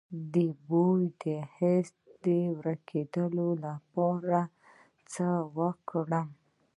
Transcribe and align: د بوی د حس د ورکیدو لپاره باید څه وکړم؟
د 0.33 0.35
بوی 0.67 1.03
د 1.23 1.25
حس 1.53 1.89
د 2.23 2.27
ورکیدو 2.59 3.25
لپاره 3.65 4.41
باید 4.49 4.51
څه 5.11 5.27
وکړم؟ 5.57 6.27